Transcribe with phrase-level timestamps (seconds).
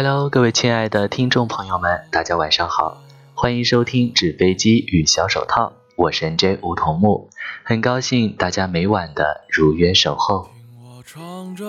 [0.00, 3.02] Hello，各位亲爱的听众朋友们，大家晚上好，
[3.34, 7.28] 欢迎收听纸飞机与小手套，我是 NJ 梧桐木，
[7.64, 10.50] 很高兴大家每晚的如约守候。
[10.80, 11.64] 我唱着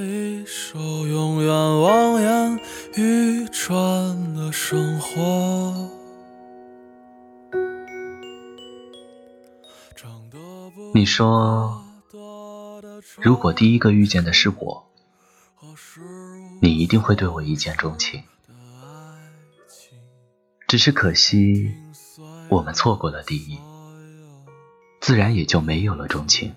[0.00, 1.52] 一首永远
[1.82, 2.58] 望眼
[2.96, 5.90] 欲穿的生活。
[10.94, 11.84] 你说，
[13.20, 14.86] 如果第一个遇见的是我，
[16.64, 18.22] 你一定会对我一见钟情。
[20.66, 21.70] 只是可惜，
[22.48, 23.58] 我们错过了第一，
[24.98, 26.54] 自然也就没有了钟情。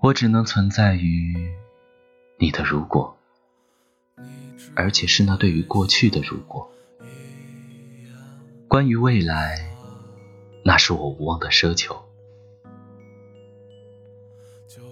[0.00, 1.50] 我只能存在于
[2.38, 3.16] 你的如果，
[4.74, 6.70] 而且是那对于过去的如果。
[8.68, 9.74] 关于未来，
[10.62, 12.04] 那是我无望的奢求。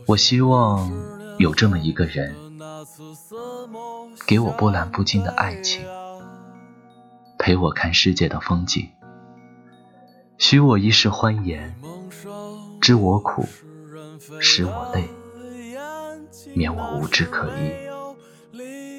[0.06, 0.90] 我希望
[1.38, 2.34] 有这么一个人，
[4.26, 5.82] 给我波澜不惊的爱情，
[7.38, 8.88] 陪我看世界的风景，
[10.38, 11.74] 许我一世欢颜，
[12.80, 13.44] 知我苦，
[14.40, 15.08] 使我累，
[16.54, 17.72] 免我无枝可依，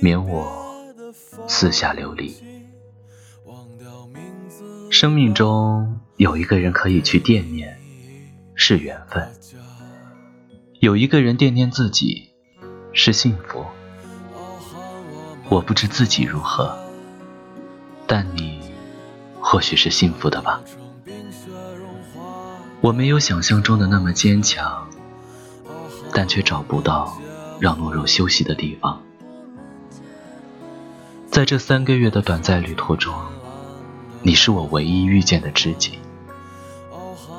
[0.01, 0.93] 免我
[1.47, 2.35] 四下流离。
[4.91, 7.79] 生命中有一个人可以去惦念，
[8.53, 9.31] 是缘分。
[10.79, 12.29] 有一个人惦念自己，
[12.93, 13.65] 是幸福。
[15.49, 16.77] 我不知自己如何，
[18.05, 18.59] 但你
[19.39, 20.61] 或许是幸福的吧。
[22.81, 24.87] 我没有想象中的那么坚强，
[26.13, 27.17] 但却找不到
[27.59, 29.01] 让懦弱休息的地方。
[31.29, 33.13] 在这三个月的短暂旅途中，
[34.21, 35.99] 你是我唯一遇见的知己。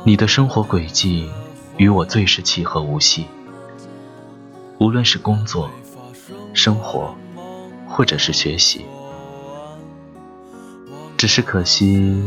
[0.04, 1.30] 你的生活轨迹。
[1.78, 3.24] 与我最是契合无隙，
[4.78, 5.70] 无论是工作、
[6.52, 7.14] 生活，
[7.98, 8.86] 或者是学习，
[11.16, 12.22] 只是可惜，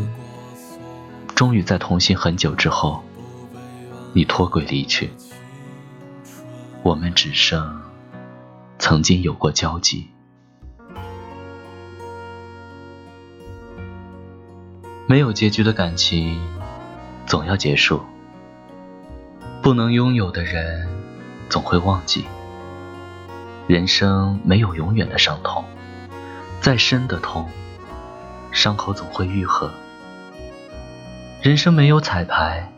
[1.33, 3.01] 终于在同行很久之后，
[4.11, 5.09] 你脱轨离去，
[6.83, 7.81] 我们只剩
[8.79, 10.09] 曾经有过交集。
[15.07, 16.37] 没有结局的感情，
[17.25, 18.01] 总要结束。
[19.61, 20.89] 不能拥有的人，
[21.47, 22.25] 总会忘记。
[23.71, 25.63] 人生没有永远的伤痛，
[26.59, 27.49] 再深的痛，
[28.51, 29.71] 伤口总会愈合。
[31.41, 32.69] 人生没有彩排，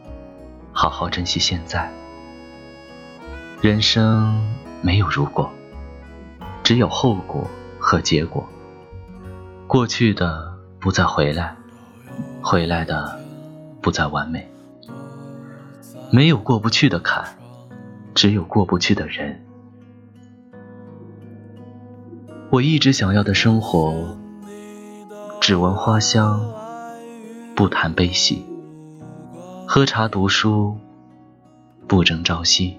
[0.72, 1.92] 好好珍惜现在。
[3.60, 4.40] 人生
[4.84, 5.52] 没有如果，
[6.62, 7.50] 只有后果
[7.80, 8.48] 和结果。
[9.66, 11.56] 过去的不再回来，
[12.40, 13.20] 回来的
[13.82, 14.48] 不再完美。
[16.12, 17.36] 没有过不去的坎，
[18.14, 19.44] 只有过不去的人。
[22.54, 24.16] 我一直想要的生活，
[25.42, 26.40] 只闻花香，
[27.56, 28.46] 不谈悲喜；
[29.68, 30.78] 喝茶读书，
[31.88, 32.78] 不争朝夕。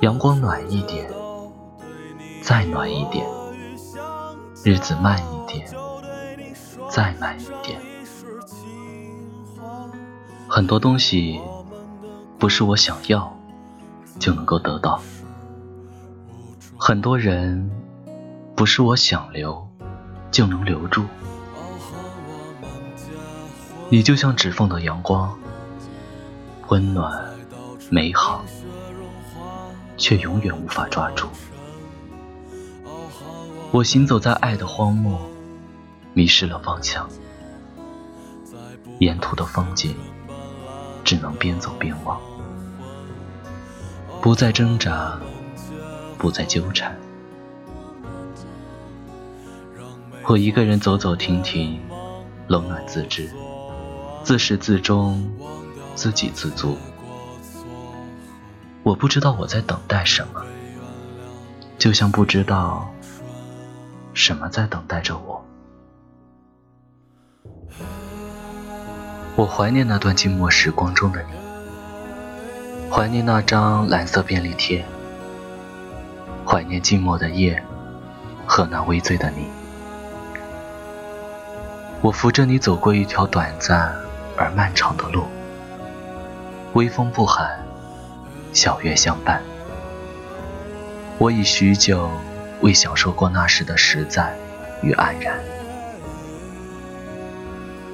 [0.00, 1.06] 阳光暖一点，
[2.40, 3.26] 再暖一点；
[4.64, 5.68] 日子慢一点，
[6.88, 7.78] 再慢一点。
[10.48, 11.38] 很多东西
[12.38, 13.30] 不是我想要
[14.18, 14.98] 就能够得到，
[16.78, 17.70] 很多人
[18.54, 19.68] 不是我想留
[20.30, 21.04] 就能留住。
[23.88, 25.36] 你就像指缝的阳光，
[26.68, 27.24] 温暖
[27.90, 28.44] 美好，
[29.96, 31.28] 却永远无法抓住。
[33.70, 35.20] 我行走在爱的荒漠，
[36.14, 37.08] 迷失了方向，
[38.98, 39.94] 沿途的风景。
[41.04, 42.18] 只能边走边忘，
[44.22, 45.18] 不再挣扎，
[46.16, 46.96] 不再纠缠。
[50.24, 51.78] 我一个人走走停停，
[52.46, 53.30] 冷暖自知，
[54.24, 55.30] 自始自终，
[55.94, 56.78] 自给自足。
[58.82, 60.42] 我不知道我在等待什么，
[61.76, 62.90] 就像不知道
[64.14, 65.44] 什么在等待着我。
[69.36, 74.82] 我怀念那段静默时光中的你，怀念那张蓝色便利贴，
[76.46, 77.62] 怀念静默的夜
[78.46, 79.46] 和那微醉的你。
[82.02, 83.94] 我扶着你走过一条短暂
[84.36, 85.24] 而漫长的路，
[86.74, 87.64] 微风不寒，
[88.52, 89.40] 小月相伴。
[91.18, 92.10] 我已许久
[92.60, 94.36] 未享受过那时的实在
[94.82, 95.38] 与安然。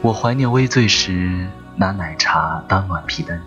[0.01, 1.47] 我怀念微醉时
[1.77, 3.43] 拿奶茶当暖皮的你，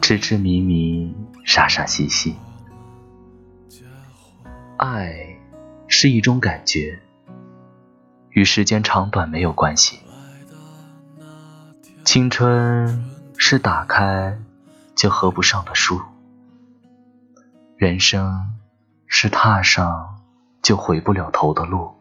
[0.00, 1.14] 痴痴迷迷，
[1.44, 2.34] 傻傻兮兮。
[4.76, 5.38] 爱
[5.86, 6.98] 是一种感觉，
[8.34, 10.00] 与时间长短没有关系。
[12.04, 13.08] 青春
[13.38, 14.36] 是打开
[14.96, 16.00] 就合不上的书，
[17.76, 18.52] 人生
[19.06, 20.20] 是踏上
[20.62, 21.94] 就回不了头的路，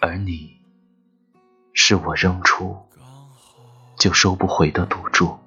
[0.00, 0.60] 而你
[1.72, 2.76] 是我扔出
[3.96, 5.38] 就收不回的赌注。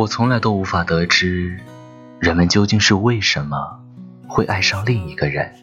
[0.00, 1.60] 我从来都无法得知，
[2.18, 3.82] 人们究竟是为什么
[4.26, 5.54] 会爱上另一个人。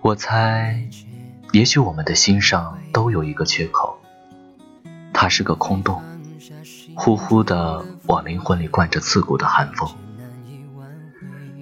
[0.00, 0.88] 我猜，
[1.52, 4.00] 也许我们的心上都有一个缺口，
[5.12, 6.02] 它是个空洞，
[6.94, 9.86] 呼呼的往灵魂里灌着刺骨的寒风。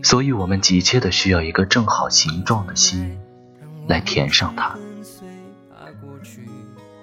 [0.05, 3.19] 所以我们急切的需要一个正好形状的心，
[3.89, 4.79] 来填上它。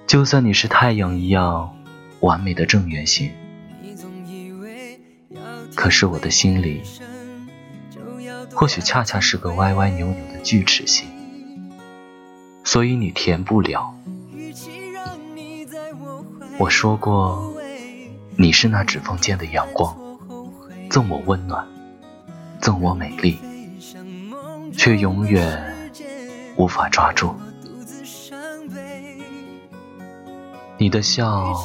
[0.08, 1.76] 就算你是太阳一样
[2.22, 3.34] 完美的正圆形。
[5.80, 6.84] 可是我的心里，
[8.54, 11.08] 或许恰恰是个歪歪扭扭的锯齿形，
[12.66, 13.96] 所以你填不了。
[16.58, 17.54] 我说过，
[18.36, 19.98] 你是那指缝间的阳光，
[20.90, 21.66] 赠我温暖，
[22.60, 23.40] 赠我美丽，
[24.78, 25.90] 却永远
[26.58, 27.34] 无法抓住
[30.78, 31.58] 你的笑，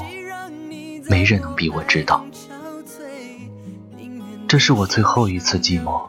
[1.11, 2.25] 没人能比我知道。
[4.55, 6.01] 这是我最后一次寂寞，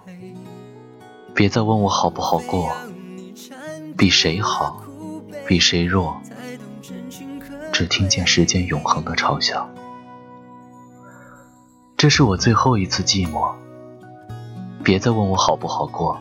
[1.33, 2.71] 别再问我好不好过，
[3.97, 4.83] 比谁好，
[5.47, 6.21] 比谁弱，
[7.74, 9.68] 只听见时间永恒的嘲笑。
[11.97, 13.51] 这是我最后一次寂寞，
[14.83, 16.15] 别再问我好不好过，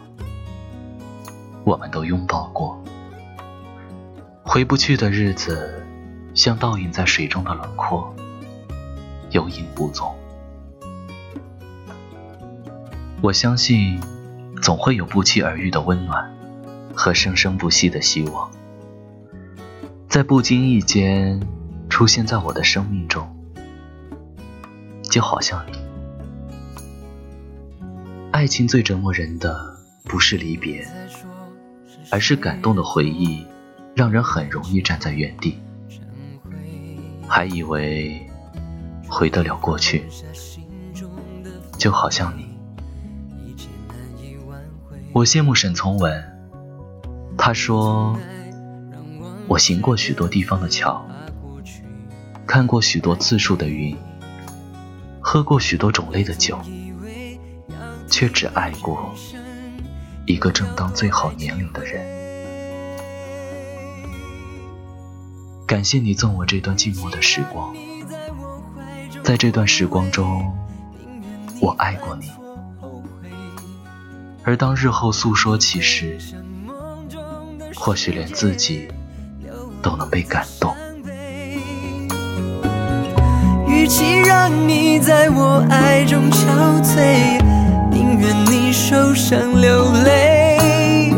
[1.65, 2.83] 我们都拥抱过，
[4.43, 5.85] 回不去的日子，
[6.33, 8.15] 像倒影在水中的轮廓，
[9.29, 10.11] 有影无踪。
[13.25, 13.99] 我相信，
[14.61, 16.31] 总会有不期而遇的温暖
[16.95, 18.51] 和生生不息的希望，
[20.11, 21.41] 在不经意间
[21.89, 23.27] 出现在我的生命中，
[25.05, 25.79] 就好像你。
[28.31, 29.75] 爱情最折磨人的
[30.05, 30.87] 不是离别，
[32.11, 33.43] 而是感动的回忆，
[33.95, 35.59] 让人很容易站在原地，
[37.27, 38.31] 还以为
[39.09, 40.05] 回得了过去，
[41.79, 42.44] 就好像你。
[45.15, 46.25] 我羡慕沈从文，
[47.39, 48.19] 他说
[49.47, 51.07] ：“我行过许多地方的桥，
[52.45, 53.97] 看过许多次数的云，
[55.21, 56.59] 喝过许多种类的酒，
[58.11, 59.15] 却只爱过
[60.27, 62.05] 一个正当最好年龄的人。
[65.65, 67.73] 感谢你赠我这段寂寞的时光，
[69.23, 70.53] 在这段时光中，
[71.61, 72.29] 我爱过你。”
[74.47, 76.19] 而当日后诉说起时，
[77.75, 78.89] 或许连自己
[79.83, 80.75] 都能被感动。
[83.67, 87.41] 与其让你在我爱中憔悴，
[87.91, 91.11] 宁愿你受伤流泪。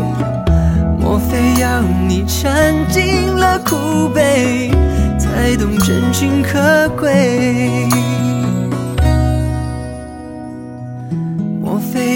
[0.97, 2.49] 莫非要你尝
[2.89, 4.71] 尽了苦悲，
[5.19, 7.87] 才懂真情可贵？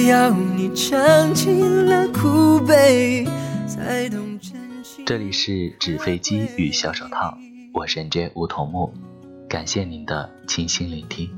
[0.08, 3.26] 要你尝尽了苦悲，
[3.68, 4.54] 才懂真
[4.84, 5.06] 情。
[5.06, 7.38] 这里是纸飞机与小手套，
[7.74, 8.94] 我是 J 梧桐木，
[9.48, 11.30] 感谢您的倾心聆听。